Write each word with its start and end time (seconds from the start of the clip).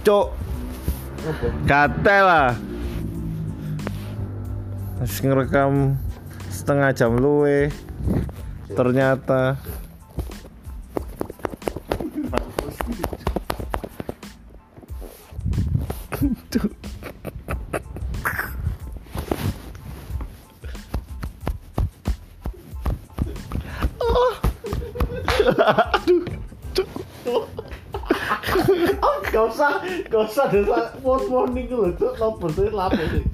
Cuk. 0.00 0.32
Gatel 1.68 2.24
lah. 2.24 2.56
Terus 5.00 5.20
ngerekam 5.20 6.00
setengah 6.48 6.96
jam 6.96 7.20
luwe. 7.20 7.68
Ternyata 8.72 9.60
Cuk. 16.52 16.72
Gak 29.40 29.56
usah, 29.56 29.72
gak 30.12 30.22
usah 30.28 30.46
desa 30.52 30.92
warn 31.00 31.24
warning 31.32 31.64
dulu 31.64 31.88
tuh 31.96 32.12
lo 32.20 32.36
bersih 32.36 32.68
lapor 32.76 33.00
sih. 33.08 33.24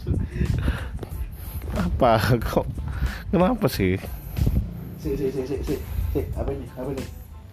apa? 1.74 2.38
Kok? 2.46 2.62
Kenapa 3.34 3.66
sih? 3.66 3.98
Si 5.02 5.18
si 5.18 5.34
si 5.34 5.42
si 5.42 5.58
si. 5.66 5.74
Si 6.14 6.20
apa 6.38 6.54
ini? 6.54 6.62
Apa 6.78 6.94
ini? 6.94 7.04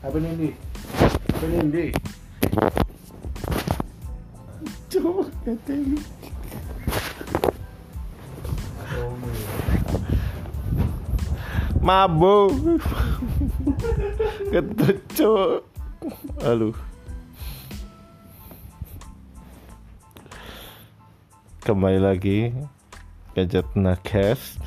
Apa 0.05 0.15
ini 0.21 0.29
ini 0.37 0.49
apa 1.33 1.45
ini 1.49 1.57
ini 1.65 1.85
coba 4.93 5.23
gatel 5.49 5.81
mabuk. 11.81 12.53
Ketucuk. 14.53 15.65
Aduh 16.45 16.92
kembali 21.63 21.95
lagi 21.95 22.51
gadget 23.31 23.63
nakes 23.71 24.59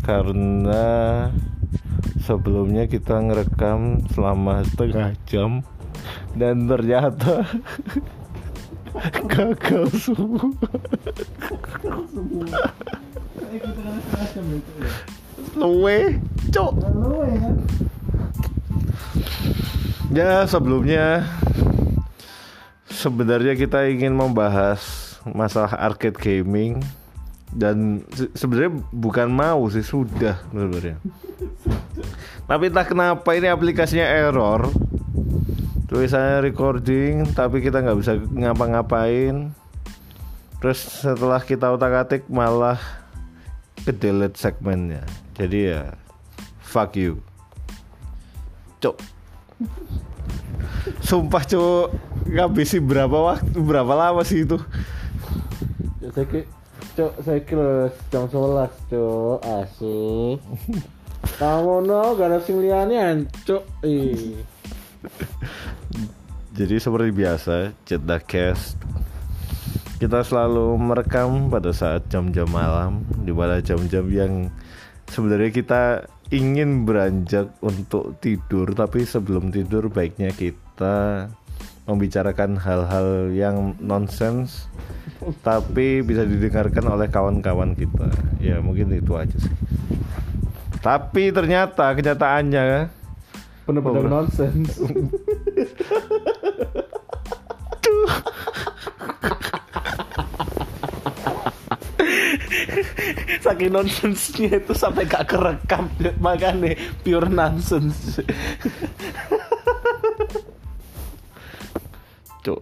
karena 0.00 1.28
sebelumnya 2.24 2.88
kita 2.88 3.20
ngerekam 3.20 4.00
selama 4.16 4.64
setengah 4.64 5.12
jam 5.28 5.60
dan 6.32 6.64
ternyata 6.64 7.44
gagal 9.36 9.92
semua. 9.92 10.56
Luwe 15.52 16.16
cok 16.48 16.72
ya 20.16 20.48
sebelumnya 20.48 21.28
sebenarnya 22.88 23.52
kita 23.52 23.84
ingin 23.92 24.16
membahas 24.16 25.11
masalah 25.28 25.74
arcade 25.78 26.18
gaming 26.18 26.82
dan 27.52 28.02
se- 28.16 28.32
sebenarnya 28.34 28.72
bukan 28.90 29.28
mau 29.28 29.68
sih 29.68 29.84
sudah 29.84 30.40
sebenarnya. 30.50 30.96
Tapi 32.48 32.72
entah 32.72 32.86
kenapa 32.86 33.28
ini 33.36 33.46
aplikasinya 33.46 34.04
error. 34.08 34.66
Tulisannya 35.86 36.40
recording 36.40 37.28
tapi 37.36 37.60
kita 37.60 37.84
nggak 37.84 37.98
bisa 38.00 38.16
ngapa-ngapain. 38.16 39.52
Terus 40.58 40.78
setelah 41.04 41.42
kita 41.44 41.68
otak 41.68 42.08
atik 42.08 42.22
malah 42.32 42.80
ke 43.84 43.92
delete 43.92 44.40
segmennya. 44.40 45.04
Jadi 45.36 45.58
ya 45.74 45.92
fuck 46.64 46.96
you. 46.96 47.20
Cok 48.80 48.96
sumpah 51.02 51.42
cok 51.46 51.86
ngabisin 52.30 52.82
berapa 52.82 53.12
waktu 53.12 53.58
berapa 53.58 53.92
lama 53.94 54.22
sih 54.26 54.42
itu 54.42 54.58
saya 56.10 56.26
ki, 56.26 56.40
cok 56.98 57.12
saya 57.22 57.40
kira 57.46 57.70
jam 58.10 58.26
11 58.26 58.90
cok 58.90 59.38
asik. 59.62 60.36
Kamu 61.38 61.86
no 61.86 62.18
gak 62.18 62.28
ada 62.34 62.38
sing 62.42 62.58
liane 62.58 63.30
cok. 63.46 63.62
Jadi 66.52 66.74
seperti 66.76 67.10
biasa, 67.14 67.70
Cetak 67.86 68.22
Cast 68.26 68.82
kita 70.02 70.26
selalu 70.26 70.74
merekam 70.82 71.46
pada 71.46 71.70
saat 71.70 72.10
jam-jam 72.10 72.50
malam, 72.50 73.06
di 73.22 73.30
mana 73.30 73.62
jam-jam 73.62 74.02
yang 74.10 74.50
sebenarnya 75.06 75.54
kita 75.54 75.82
ingin 76.34 76.82
beranjak 76.82 77.54
untuk 77.62 78.18
tidur, 78.18 78.74
tapi 78.74 79.06
sebelum 79.06 79.54
tidur 79.54 79.86
baiknya 79.86 80.34
kita 80.34 81.30
membicarakan 81.86 82.58
hal-hal 82.62 83.34
yang 83.34 83.74
nonsens, 83.82 84.70
tapi 85.42 86.02
bisa 86.02 86.22
didengarkan 86.22 86.86
oleh 86.86 87.10
kawan-kawan 87.10 87.74
kita. 87.74 88.10
Ya 88.38 88.62
mungkin 88.62 88.94
itu 88.94 89.14
aja 89.18 89.34
sih. 89.34 89.54
Tapi 90.82 91.30
ternyata 91.30 91.94
kenyataannya 91.94 92.90
Bener-bener 93.62 94.02
Oh, 94.02 94.10
nonsens. 94.10 94.82
Saking 103.42 103.70
nonsensnya 103.74 104.58
itu 104.58 104.74
sampai 104.74 105.06
gak 105.06 105.30
kerekam 105.30 105.86
makanya 106.18 106.74
pure 107.06 107.30
nonsense. 107.30 108.22
Cuk. 112.42 112.60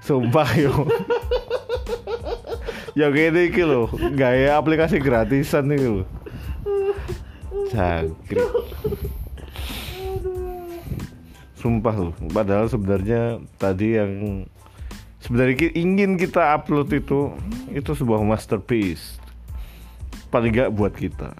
Sumpah 0.00 0.48
yo. 0.56 0.72
ya 2.96 3.12
gini 3.12 3.52
iki 3.52 3.60
lho, 3.60 3.92
gaya 4.16 4.56
aplikasi 4.56 4.96
gratisan 4.96 5.68
iki 5.68 6.00
lho. 6.00 6.04
Jangkrik. 7.68 8.48
Sumpah 11.60 11.96
loh, 11.98 12.14
padahal 12.32 12.70
sebenarnya 12.70 13.42
tadi 13.60 13.98
yang 13.98 14.12
sebenarnya 15.20 15.74
ingin 15.74 16.14
kita 16.14 16.54
upload 16.54 16.88
itu 16.94 17.34
itu 17.74 17.90
sebuah 17.92 18.22
masterpiece. 18.22 19.18
Paling 20.30 20.54
gak 20.54 20.72
buat 20.72 20.94
kita. 20.94 21.34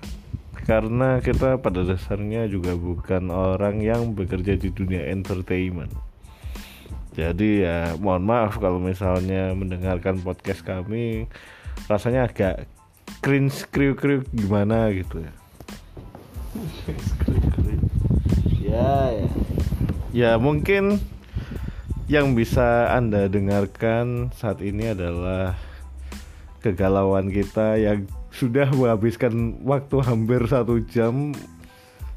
Karena 0.67 1.23
kita 1.23 1.63
pada 1.63 1.87
dasarnya 1.87 2.51
juga 2.51 2.75
bukan 2.75 3.31
orang 3.31 3.79
yang 3.79 4.19
bekerja 4.19 4.59
di 4.59 4.75
dunia 4.75 5.07
entertainment. 5.15 5.95
Jadi 7.15 7.65
ya 7.65 7.95
mohon 7.97 8.27
maaf 8.27 8.59
kalau 8.59 8.83
misalnya 8.83 9.55
mendengarkan 9.57 10.21
podcast 10.21 10.61
kami 10.67 11.31
rasanya 11.87 12.29
agak 12.29 12.67
cringe 13.23 13.65
kriuk 13.73 14.03
kriuk 14.03 14.27
gimana 14.35 14.91
gitu 14.93 15.23
ya. 15.23 15.33
ya 18.61 18.93
ya. 19.17 19.29
Ya 20.13 20.31
mungkin 20.37 20.99
yang 22.11 22.35
bisa 22.35 22.91
anda 22.91 23.31
dengarkan 23.31 24.35
saat 24.35 24.61
ini 24.61 24.93
adalah 24.93 25.57
kegalauan 26.61 27.29
kita 27.33 27.77
yang 27.81 28.07
sudah 28.33 28.69
menghabiskan 28.73 29.57
waktu 29.65 29.97
hampir 30.05 30.45
satu 30.45 30.81
jam 30.85 31.33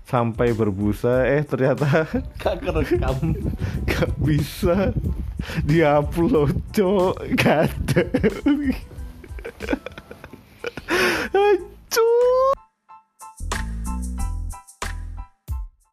sampai 0.10 0.58
berbusa 0.58 1.22
eh 1.30 1.46
ternyata 1.46 2.10
gak 2.42 2.66
kerekam. 2.66 3.38
Gak 3.90 4.10
bisa. 4.18 4.90
Diupload 5.64 6.58
cok. 6.74 7.16
Gak 7.38 7.70
ada. 7.70 8.04